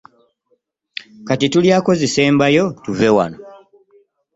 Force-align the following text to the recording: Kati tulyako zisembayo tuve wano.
Kati 1.27 1.45
tulyako 1.53 1.91
zisembayo 1.99 2.63
tuve 2.83 3.09
wano. 3.15 3.37